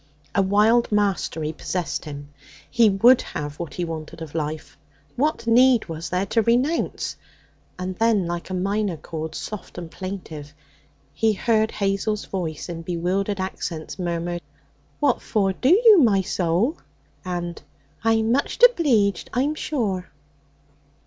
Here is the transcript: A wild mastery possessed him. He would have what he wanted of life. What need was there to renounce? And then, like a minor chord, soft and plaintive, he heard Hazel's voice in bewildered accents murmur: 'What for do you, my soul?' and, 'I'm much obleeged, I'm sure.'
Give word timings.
A 0.33 0.41
wild 0.41 0.91
mastery 0.91 1.53
possessed 1.53 2.05
him. 2.05 2.29
He 2.71 2.89
would 2.89 3.21
have 3.21 3.59
what 3.59 3.75
he 3.75 3.85
wanted 3.85 4.19
of 4.19 4.33
life. 4.33 4.75
What 5.15 5.45
need 5.45 5.85
was 5.87 6.09
there 6.09 6.25
to 6.25 6.41
renounce? 6.41 7.17
And 7.77 7.95
then, 7.99 8.25
like 8.25 8.49
a 8.49 8.55
minor 8.55 8.97
chord, 8.97 9.35
soft 9.35 9.77
and 9.77 9.91
plaintive, 9.91 10.55
he 11.13 11.33
heard 11.33 11.69
Hazel's 11.69 12.25
voice 12.25 12.67
in 12.67 12.81
bewildered 12.81 13.39
accents 13.39 13.99
murmur: 13.99 14.39
'What 14.99 15.21
for 15.21 15.53
do 15.53 15.69
you, 15.69 15.99
my 16.01 16.21
soul?' 16.23 16.77
and, 17.23 17.61
'I'm 18.03 18.31
much 18.31 18.57
obleeged, 18.63 19.29
I'm 19.35 19.53
sure.' 19.53 20.09